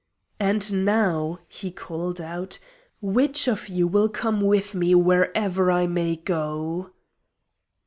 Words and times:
"And 0.39 0.83
now," 0.83 1.41
he 1.47 1.69
called 1.69 2.19
out, 2.19 2.57
"which 3.01 3.47
of 3.47 3.69
you 3.69 3.85
will 3.87 4.09
come 4.09 4.41
with 4.41 4.73
me 4.73 4.95
wherever 4.95 5.69
I 5.69 5.85
may 5.85 6.15
go?" 6.15 6.89